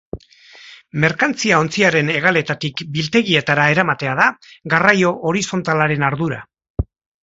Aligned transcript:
Merkantzia 1.03 1.59
ontziaren 1.65 2.09
hegaletatik 2.15 2.83
biltegietara 2.97 3.69
eramatea 3.77 4.19
da 4.25 4.29
garraio 4.77 5.17
horizontalaren 5.33 6.13
ardura. 6.13 6.47